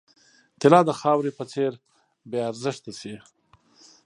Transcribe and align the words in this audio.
طلا 0.61 0.79
د 0.85 0.89
خاورې 0.99 1.31
په 1.37 1.43
څېر 1.51 1.71
بې 2.29 2.39
ارزښته 2.49 2.91
شي. 2.99 3.15